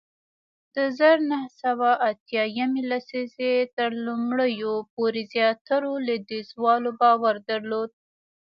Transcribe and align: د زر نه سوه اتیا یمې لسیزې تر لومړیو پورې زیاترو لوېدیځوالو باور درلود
د 0.75 0.77
زر 0.97 1.17
نه 1.31 1.39
سوه 1.61 1.89
اتیا 2.09 2.43
یمې 2.59 2.81
لسیزې 2.91 3.53
تر 3.77 3.89
لومړیو 4.05 4.73
پورې 4.93 5.21
زیاترو 5.33 5.93
لوېدیځوالو 6.05 6.91
باور 7.01 7.35
درلود 7.49 7.89